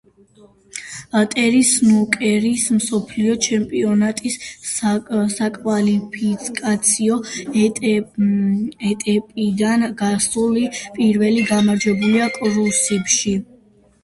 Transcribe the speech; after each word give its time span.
ტერი 1.33 1.59
სნუკერის 1.71 2.63
მსოფლიო 2.77 3.35
ჩემპიონატის 3.47 4.37
საკვალიფიკაციო 4.71 7.17
ეტაპიდან 7.67 9.87
გასული 10.03 10.65
პირველი 11.01 11.45
გამარჯვებულია 11.53 12.31
კრუსიბლში. 12.39 13.35